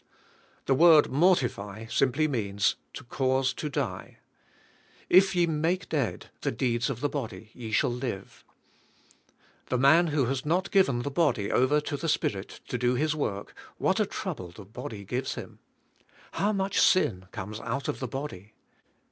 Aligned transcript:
The 0.65 0.73
word 0.73 1.11
"mortify" 1.11 1.85
simply 1.85 2.27
means 2.27 2.75
to 2.93 3.03
cause 3.03 3.53
to 3.53 3.69
die. 3.69 4.17
"If 5.09 5.35
ye 5.35 5.45
make 5.45 5.89
dead 5.89 6.31
the 6.41 6.49
deeds 6.51 6.89
of 6.89 7.01
the 7.01 7.07
body 7.07 7.51
ye 7.53 7.71
shall 7.71 7.91
live." 7.93 8.43
The 9.69 9.77
man 9.77 10.07
v/ho 10.09 10.25
has 10.25 10.43
not 10.43 10.71
g 10.71 10.79
iven 10.79 11.03
the 11.03 11.11
body 11.11 11.51
over 11.51 11.79
to 11.81 11.97
the 11.97 12.09
Spirit 12.09 12.61
to 12.69 12.79
do 12.79 12.95
His 12.95 13.15
work, 13.15 13.55
what 13.77 13.99
a 13.99 14.07
trouble 14.07 14.49
the 14.49 14.65
body 14.65 15.05
g 15.05 15.17
ives 15.17 15.35
him. 15.35 15.59
How 16.31 16.51
much 16.51 16.81
sin 16.81 17.27
comes 17.31 17.59
out 17.59 17.87
of 17.87 17.99
the 17.99 18.07
body. 18.07 18.53